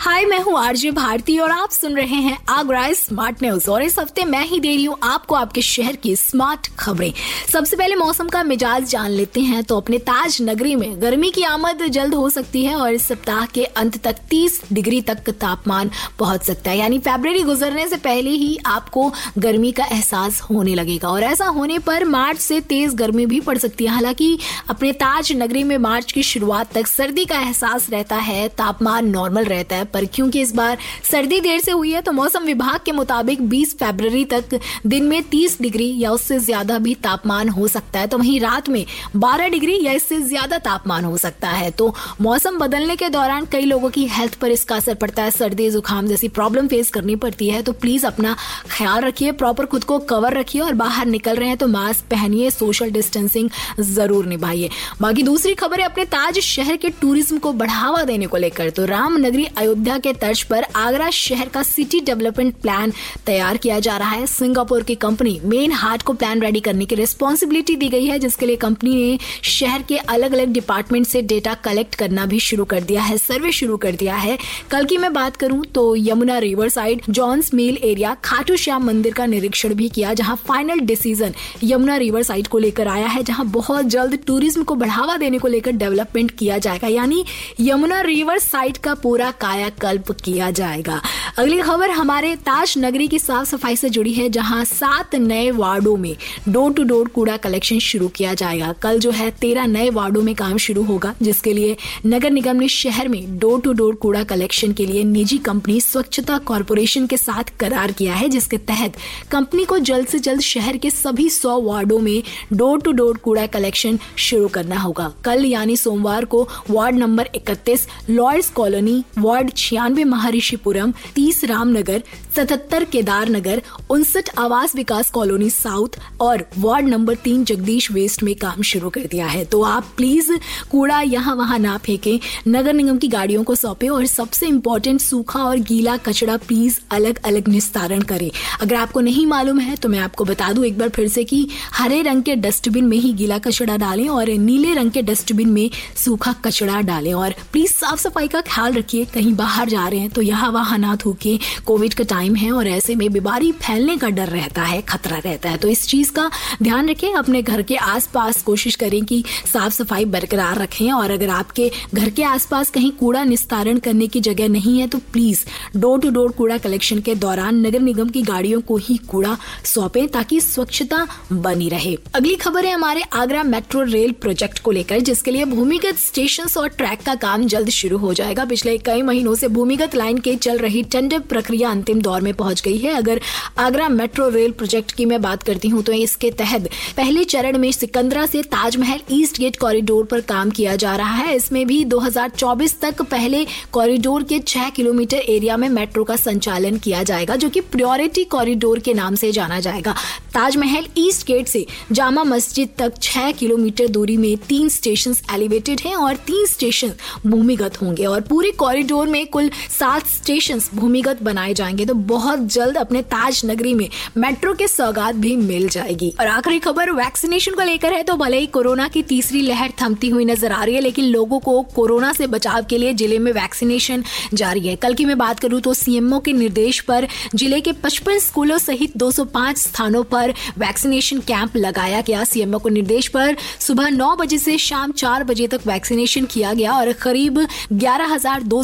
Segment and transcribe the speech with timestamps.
[0.00, 3.98] हाय, मैं हूँ आरजे भारती और आप सुन रहे हैं आगरा स्मार्ट न्यूज़ और इस
[3.98, 7.12] हफ़्ते मैं ही दे रही हूँ आपको आपके शहर की स्मार्ट खबरें।
[7.52, 11.42] सबसे पहले मौसम का मिजाज जान लेते हैं। तो अपने ताज नगरी में गर्मी की
[11.42, 15.90] आमद जल्द हो सकती है और इस सप्ताह के अंत तक 30 डिग्री तक तापमान
[16.18, 21.08] पहुँच सकता है। यानी फेब्रवरी गुजरने से पहले ही आपको गर्मी का एहसास होने लगेगा।
[21.08, 25.32] और ऐसा होने पर मार्च से तेज गर्मी भी पड़ सकती है। हालाँकि अपने ताज
[25.32, 29.86] नगरी में मार्च की शुरुआत तक सर्दी का एहसास रहता है, तापमान नॉर्मल रहता है।
[29.88, 30.78] पर क्योंकि इस बार।
[31.10, 35.22] सर्दी देर से हुई है तो मौसम विभाग के मुताबिक 20 फरवरी तक दिन में
[35.30, 38.84] 30 डिग्री या उससे ज़्यादा भी तापमान हो सकता है। तो वहीं रात में
[39.16, 43.64] 12 डिग्री या इससे ज़्यादा तापमान हो सकता है। तो मौसम बदलने के दौरान कई
[43.64, 47.48] लोगों की हेल्थ पर इसका असर पड़ता है। सर्दी, जुकाम जैसी प्रॉब्लम फेस करनी पड़ती
[47.48, 48.36] है। तो प्लीज़ अपना
[48.68, 52.50] ख्याल रखिए, प्रॉपर खुद को कवर रखिए और बाहर निकल रहे हैं तो मास्क पहनिए,
[52.50, 54.68] सोशल डिस्टेंसिंग ज़रूर निभाइए।
[55.00, 58.84] बाकी दूसरी खबर है अपने ताज शहर के टूरिज़्म को बढ़ावा देने को लेकर। तो
[58.86, 62.92] रामनगरी अयोध्या अयोध्या के तर्ज पर आगरा शहर का सिटी डेवलपमेंट प्लान
[63.26, 66.94] तैयार किया जा रहा है। सिंगापुर की कंपनी मेन हार्ट को प्लान रेडी करने की
[66.94, 69.18] रिस्पॉन्सिबिलिटी दी गई है, जिसके लिए कंपनी ने
[69.48, 73.52] शहर के अलग अलग डिपार्टमेंट से डेटा कलेक्ट करना भी शुरू कर दिया है सर्वे
[73.52, 74.36] शुरू कर दिया है।
[74.70, 79.14] कल की मैं बात करूँ तो Yamuna river side John's mill area Khatu Shyam मंदिर
[79.14, 81.34] का निरीक्षण भी किया, जहाँ final decision
[81.64, 85.48] Yamuna river side को लेकर आया है, जहाँ बहुत जल्द टूरिज़्म को बढ़ावा देने को
[85.48, 87.24] लेकर डेवलपमेंट किया जाएगा। यानी
[87.60, 91.00] यमुना रिवर साइड का पूरा काया कल्प किया जाएगा।
[91.38, 95.96] अगली खबर हमारे ताज नगरी की साफ़ सफ़ाई से जुड़ी है, जहाँ सात नए वार्डो
[95.96, 96.16] में
[96.48, 100.34] डोर टू डोर कूड़ा कलेक्शन शुरू किया जाएगा। कल जो है तेरह नए वार्डो में
[100.34, 104.72] काम शुरू होगा, जिसके लिए नगर निगम ने शहर में डोर टू डोर कूड़ा कलेक्शन
[104.72, 108.96] के लिए निजी कंपनी स्वच्छता कॉरपोरेशन के साथ करार किया है, जिसके तहत
[109.30, 113.46] कंपनी को जल्द से जल्द शहर के सभी सौ वार्डो में डोर टू डोर कूड़ा
[113.48, 120.04] कलेक्शन शुरू करना होगा। कल यानी सोमवार को वार्ड नंबर इकतीस लॉर्ड्स कॉलोनी, वार्ड छियानवे
[120.06, 122.02] महर्षिपुरम, तीस रामनगर,
[122.36, 128.34] सतहत्तर केदार नगर उनसठ आवास विकास कॉलोनी साउथ और वार्ड नंबर तीन जगदीश वेस्ट में
[128.36, 130.30] काम शुरू कर दिया है। तो आप प्लीज़
[130.70, 135.42] कूड़ा यहाँ वहाँ ना फेंके। नगर निगम की गाड़ियों को सौंपे और सबसे इम्पोर्टेंट सूखा
[135.44, 138.30] और गीला कचरा प्लीज़ अलग अलग निस्तारण करें।
[138.60, 141.46] अगर आपको नहीं मालूम है तो मैं आपको बता दूँ एक बार फिर से कि
[141.74, 145.70] हरे रंग के डस्टबिन में ही गीला कचरा डालें और नीले रंग के डस्टबिन में
[145.96, 150.00] सूखा कचरा डालें और प्लीज़ साफ़ सफ़ाई का ख्याल रखिए, कहीं बाहर बाहर जा रहे
[150.00, 153.96] हैं तो यहाँ वहाँ ना थूके कोविड का टाइम है और ऐसे में बीमारी फैलने
[153.96, 156.30] का डर रहता है, खतरा रहता है। तो इस चीज़ का
[156.62, 159.22] ध्यान रखें, अपने घर के आसपास कोशिश करें कि
[159.52, 164.20] साफ़ सफ़ाई बरकरार रखें और अगर आपके घर के आसपास कहीं कूड़ा निस्तारण करने की
[164.20, 165.44] जगह नहीं है तो प्लीज़
[165.76, 170.06] डोर टू डोर कूड़ा कलेक्शन के दौरान नगर निगम की गाड़ियों को ही कूड़ा सौंपे
[170.08, 175.30] ताकि स्वच्छता बनी रहे। अगली खबर है हमारे आगरा मेट्रो रेल प्रोजेक्ट को लेकर, जिसके
[175.30, 179.48] लिए भूमिगत स्टेशन और ट्रैक का काम जल्द शुरू हो जाएगा। पिछले कई महीनों से
[179.48, 183.20] भूमिगत लाइन के चल रही टेंडर प्रक्रिया अंतिम दौर में पहुँच गई है। अगर
[183.58, 187.70] आगरा मेट्रो रेल प्रोजेक्ट की मैं बात करती हूँ तो इसके तहत पहले चरण में
[187.72, 192.78] सिकंदरा से ताजमहल ईस्ट गेट कॉरिडोर पर काम किया जा रहा है। इसमें भी 2024
[192.80, 197.60] तक पहले कॉरिडोर के छह किलोमीटर एरिया में मेट्रो का संचालन किया जाएगा, जो कि
[197.62, 199.94] प्रियोरिटी कॉरिडोर के नाम से जाना जाएगा।
[200.34, 205.94] ताजमहल ईस्ट गेट से जामा मस्जिद तक छह किलोमीटर दूरी में तीन स्टेशन एलिवेटेड हैं
[205.96, 206.92] और तीन स्टेशन
[207.26, 212.76] भूमिगत होंगे और पूरे कॉरिडोर में कुल सात स्टेशन भूमिगत बनाए जाएँगे। तो बहुत जल्द
[212.76, 217.62] अपने ताज नगरी में मेट्रो के सौगात भी मिल जाएगी। और आखिरी खबर वैक्सीनेशन को
[217.62, 220.80] लेकर है तो भले ही कोरोना की तीसरी लहर थमती हुई नज़र आ रही है,
[220.80, 225.04] लेकिन लोगों को कोरोना से बचाव के लिए ज़िले में वैक्सीनेशन जारी है। कल की
[225.04, 230.02] मैं बात करूँ तो सीएमओ के निर्देश पर ज़िले के पचपन स्कूलों सहित 205 स्थानों
[230.04, 235.24] पर वैक्सीनेशन कैंप लगाया गया। सीएमओ को निर्देश पर सुबह नौ बजे से शाम चार
[235.24, 238.16] बजे तक वैक्सीनेशन किया गया और करीब ग्यारह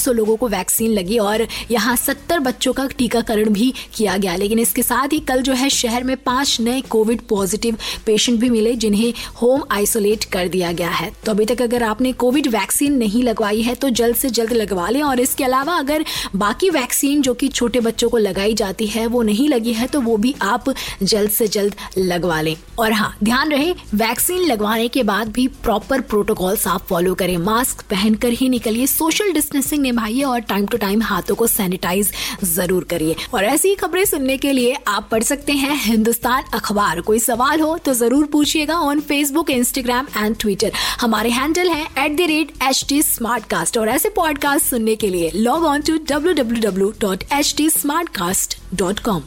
[0.07, 4.83] लोगों को वैक्सीन लगी और यहाँ सत्तर बच्चों का टीकाकरण भी किया गया। लेकिन इसके
[4.83, 7.77] साथ ही कल जो है शहर में पाँच नए कोविड पॉजिटिव
[8.07, 9.13] पेशेंट भी मिले, जिन्हें
[9.43, 13.63] होम आइसोलेट कर दिया गया है। तो अभी तक अगर आपने कोविड वैक्सीन नहीं लगवाई
[13.63, 16.05] है तो जल्द से जल्द लगवा लें और इसके अलावा अगर
[16.37, 20.01] बाकी वैक्सीन जो कि छोटे बच्चों को लगाई जाती है, वो नहीं लगी है तो
[20.01, 25.03] वो भी आप जल्द से जल्द लगवा लें। और हाँ ध्यान रहे, वैक्सीन लगवाने के
[25.03, 30.34] बाद भी प्रॉपर प्रोटोकॉल्स आप फॉलो करें। मास्क पहनकर ही निकलिए, सोशल डिस्टेंसिंग निभाइए और
[30.41, 32.11] टाइम टू टाइम हाथों को सैनिटाइज
[32.45, 37.01] ज़रूर करिए। और ऐसी ही खबरें सुनने के लिए आप पढ़ सकते हैं हिंदुस्तान अखबार।
[37.01, 42.17] कोई सवाल हो तो ज़रूर पूछिएगा on Facebook Instagram and Twitter हमारे हैंडल है at
[42.17, 43.03] the rate H T
[43.51, 47.55] Smartcast और ऐसे पॉडकास्ट सुनने के लिए log on to W W W dot H
[47.57, 47.71] T
[48.17, 49.23] Smartcast dot com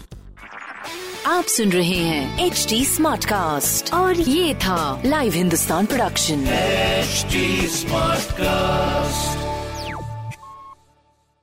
[1.28, 6.46] आप सुन रहे हैं एच टी स्मार्ट कास्ट और ये था live Hindustan production
[7.08, 7.40] HD
[7.70, 9.47] Smartcast.